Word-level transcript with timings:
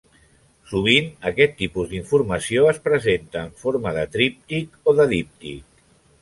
Sovint 0.69 1.09
aquest 1.31 1.53
tipus 1.59 1.91
d'informació 1.91 2.63
es 2.71 2.79
presenta 2.87 3.43
en 3.49 3.53
forma 3.65 3.93
de 3.99 4.07
tríptic 4.17 4.81
o 4.93 4.97
de 5.03 5.07
díptic. 5.15 5.87